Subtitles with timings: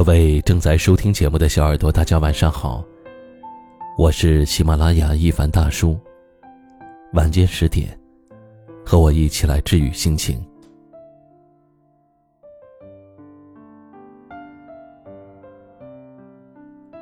[0.00, 2.82] 各位正在收听节目的小耳朵，大家晚上好。
[3.98, 5.94] 我是喜马拉雅一凡大叔。
[7.12, 7.86] 晚间十点，
[8.82, 10.42] 和我一起来治愈心情。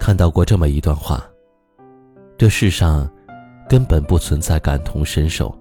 [0.00, 1.24] 看到过这么一段话：
[2.36, 3.08] 这世上
[3.68, 5.56] 根本不存在感同身受，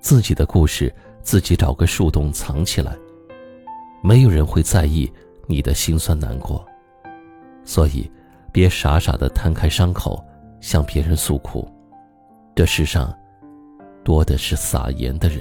[0.00, 2.96] 自己的故事自己找个树洞藏起来，
[4.02, 5.12] 没有人会在意。
[5.46, 6.64] 你的心酸难过，
[7.64, 8.10] 所以
[8.52, 10.24] 别傻傻的摊开伤口
[10.60, 11.68] 向别人诉苦。
[12.54, 13.12] 这世上
[14.04, 15.40] 多的是撒盐的人。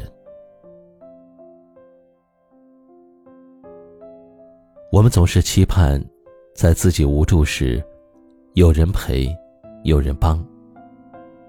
[4.92, 6.04] 我们总是期盼
[6.56, 7.84] 在自己无助时
[8.54, 9.36] 有人陪，
[9.84, 10.44] 有人帮。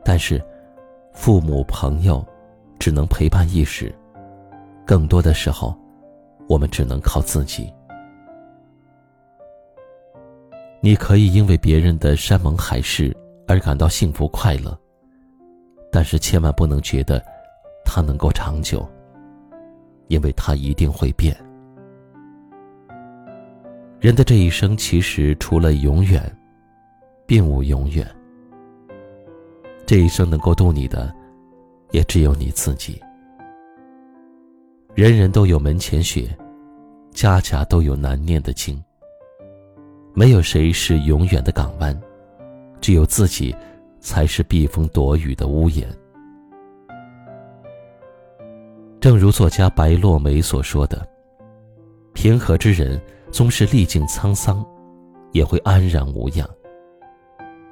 [0.02, 0.42] 但是
[1.12, 2.24] 父母朋友
[2.78, 3.94] 只能陪伴一时，
[4.86, 5.74] 更多的时候，
[6.48, 7.72] 我们只能靠自己。
[10.84, 13.16] 你可以因为别人的山盟海誓
[13.48, 14.78] 而感到幸福快乐，
[15.90, 17.24] 但是千万不能觉得
[17.86, 18.86] 它能够长久，
[20.08, 21.34] 因为它一定会变。
[23.98, 26.30] 人的这一生其实除了永远，
[27.24, 28.06] 并无永远。
[29.86, 31.10] 这一生能够渡你的，
[31.92, 33.00] 也只有你自己。
[34.94, 36.28] 人人都有门前雪，
[37.10, 38.78] 家家都有难念的经。
[40.16, 42.00] 没有谁是永远的港湾，
[42.80, 43.52] 只有自己，
[43.98, 45.88] 才是避风躲雨的屋檐。
[49.00, 51.04] 正如作家白落梅所说的
[52.14, 52.98] ：“平和之人，
[53.32, 54.64] 终是历尽沧桑，
[55.32, 56.46] 也会安然无恙；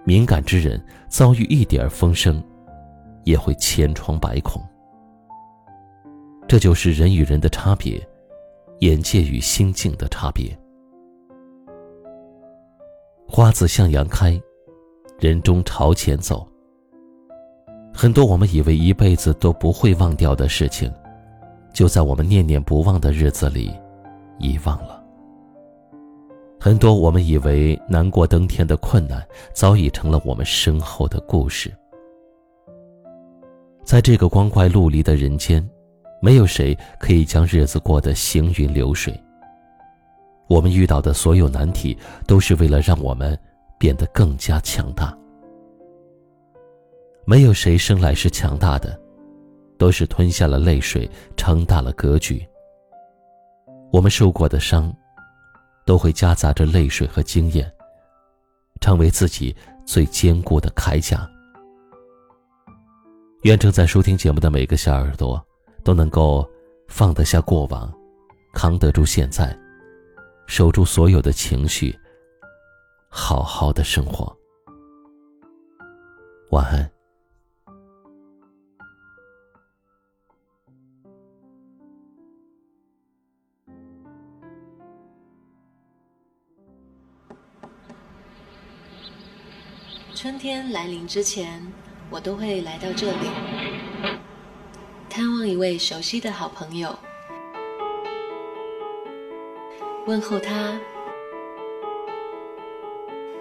[0.05, 2.43] 敏感之人，遭遇一点风声，
[3.23, 4.61] 也会千疮百孔。
[6.49, 8.05] 这就是人与人的差别，
[8.81, 10.55] 眼界与心境的差别。”
[13.35, 14.39] 花自向阳开，
[15.19, 16.47] 人终朝前走。
[17.91, 20.93] 很多我们以为一辈子都不会忘掉的事情，
[21.73, 23.73] 就在我们念念不忘的日子里，
[24.39, 25.03] 遗忘了。
[26.61, 31.73] 很多我们以为难过登天的困难，早已成了我们身后的故事。
[33.83, 35.67] 在这个光怪陆离的人间，
[36.21, 39.19] 没有谁可以将日子过得行云流水。
[40.49, 43.39] 我们遇到的所有难题，都是为了让我们
[43.79, 45.17] 变得更加强大。
[47.25, 49.01] 没有谁生来是强大的，
[49.79, 52.47] 都是吞下了泪水，撑大了格局。
[53.93, 54.95] 我们受过的伤，
[55.87, 57.71] 都会夹杂着泪水和经验，
[58.81, 59.55] 成为自己
[59.87, 61.29] 最坚固的铠甲。
[63.43, 65.41] 愿正在收听节目的每个小耳朵，
[65.85, 66.49] 都能够
[66.89, 67.93] 放得下过往，
[68.55, 69.57] 扛得住现在。
[70.55, 71.99] 守住所有的情绪，
[73.09, 74.37] 好好的生活。
[76.51, 76.93] 晚安。
[90.15, 91.67] 春天来临之前，
[92.11, 93.31] 我都会来到这里，
[95.09, 96.95] 探望一位熟悉的好朋友。
[100.05, 100.81] 问候他，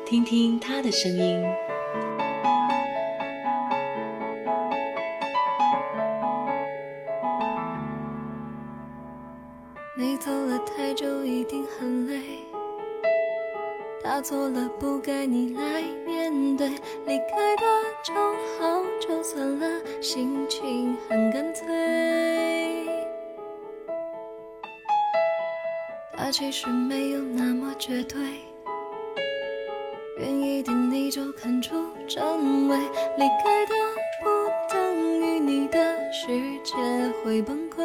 [0.05, 1.43] 听听他的声音。
[9.97, 12.21] 你走了太久，一定很累。
[14.03, 16.69] 他错了，不该你来面对。
[17.07, 17.65] 离开的
[18.03, 22.90] 就好，就算了，心情很干脆。
[26.31, 28.21] 其实没有那么绝对，
[30.17, 31.75] 远一点你就看出
[32.07, 32.77] 真伪。
[33.17, 33.75] 离开的
[34.23, 34.29] 不
[34.73, 35.77] 等于你的
[36.13, 36.27] 世
[36.63, 36.73] 界
[37.21, 37.83] 会崩溃，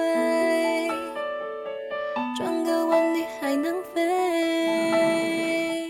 [2.36, 5.88] 转个弯你还能飞，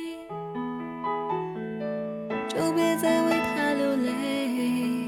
[2.49, 5.07] 就别再为他流泪，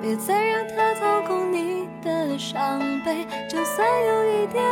[0.00, 4.64] 别再让他操控你的伤悲，就算有一点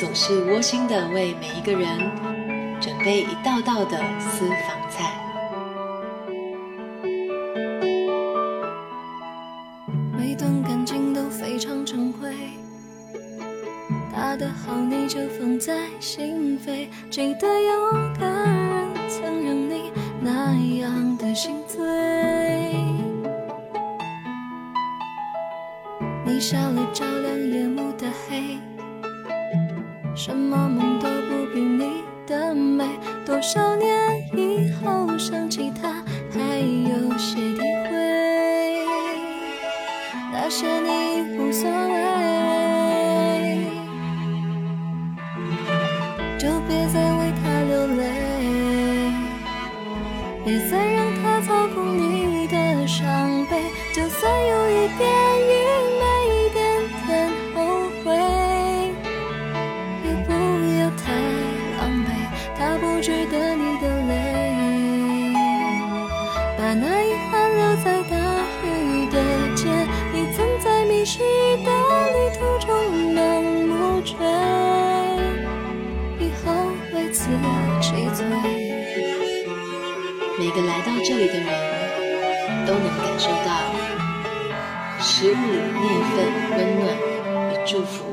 [0.00, 1.86] 总是窝心的为每一个人
[2.80, 4.58] 准备一道道的私房
[4.88, 5.12] 菜。
[10.16, 12.32] 每段感情都非常珍贵，
[14.10, 16.88] 打得好你就放在心扉。
[17.10, 19.92] 记得有个人曾让你
[20.22, 21.78] 那样的心醉，
[26.24, 26.88] 你笑了
[30.22, 32.84] 什么梦都不比你的美。
[33.24, 33.88] 多少年
[34.36, 38.84] 以后想起他，还有些体会。
[40.30, 41.94] 那些你无所谓，
[46.38, 48.04] 就别再为他流泪，
[50.44, 53.56] 别再让他操控你的伤悲。
[53.94, 55.08] 就算有一点
[66.70, 68.16] 把那遗憾留在大
[68.62, 69.18] 雨的
[69.56, 69.66] 街。
[70.14, 71.18] 你曾在迷失
[71.64, 71.70] 的
[72.12, 72.68] 旅途中
[73.12, 74.14] 盲目追，
[76.20, 77.28] 以后为此
[77.80, 78.24] 气醉。
[80.38, 81.48] 每个来到这里的人
[82.64, 83.50] 都能感受到
[85.00, 86.18] 食物里的那份
[86.56, 86.86] 温暖
[87.52, 88.09] 与祝福。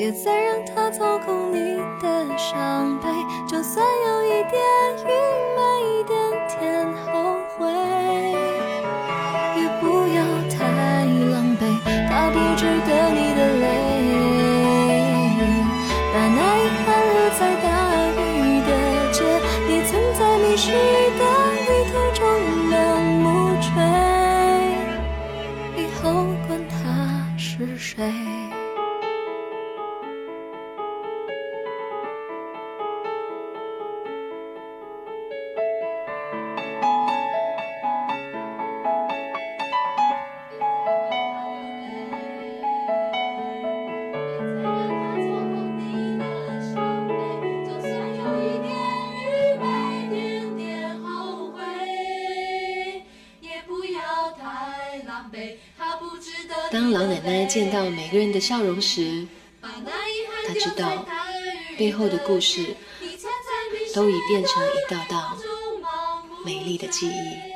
[0.00, 3.08] 别再让他操控你的伤悲。
[3.46, 4.56] 就算有一点
[5.04, 5.08] 愚
[5.54, 6.16] 昧，一点
[6.58, 6.58] 点
[7.04, 7.68] 后悔，
[9.60, 9.84] 也不
[10.16, 10.64] 要太
[11.04, 11.60] 狼狈。
[12.08, 13.62] 他不值得你的泪，
[16.14, 17.68] 把那遗憾留在大
[18.16, 18.18] 雨
[18.64, 18.70] 的
[19.12, 19.20] 街。
[19.68, 21.22] 你曾在迷失的
[21.60, 22.18] 旅途中
[22.70, 22.72] 盲
[23.20, 23.28] 目
[23.60, 23.68] 追。
[25.76, 26.72] 以后管他
[27.36, 28.10] 是谁。
[56.72, 59.26] 当老奶奶见到每个人的笑容时，
[59.60, 61.04] 她知道
[61.76, 62.76] 背后的故事
[63.92, 65.36] 都已变成一道道
[66.44, 67.49] 美丽的记忆。